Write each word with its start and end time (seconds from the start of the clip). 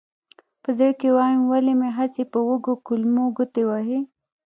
په 0.63 0.69
زړه 0.77 0.93
کې 0.99 1.07
وایم 1.17 1.41
ولې 1.47 1.73
مې 1.79 1.89
هسې 1.97 2.23
په 2.31 2.39
وږو 2.47 2.73
کولمو 2.85 3.23
ګوتې 3.37 3.63
وهې. 3.67 3.99